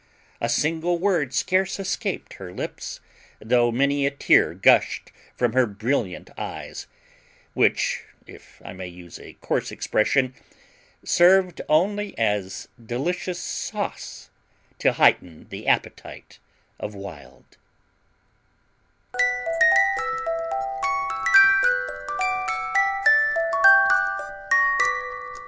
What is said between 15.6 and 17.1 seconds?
appetite of